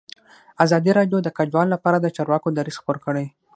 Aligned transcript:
ازادي 0.63 0.91
راډیو 0.99 1.17
د 1.23 1.29
کډوال 1.37 1.67
لپاره 1.75 1.97
د 1.99 2.07
چارواکو 2.15 2.49
دریځ 2.57 2.75
خپور 2.79 2.97
کړی. 3.05 3.25